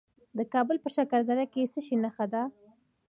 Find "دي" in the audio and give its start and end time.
2.33-2.43